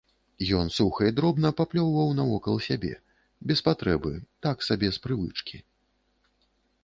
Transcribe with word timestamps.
Ён 0.59 0.69
суха 0.75 1.03
і 1.09 1.13
дробна 1.17 1.49
паплёўваў 1.59 2.09
навокал 2.19 2.55
сябе, 2.69 2.91
без 3.51 3.59
патрэбы, 3.67 4.13
так 4.45 4.57
сабе, 4.69 4.87
з 4.99 5.03
прывычкі. 5.07 5.57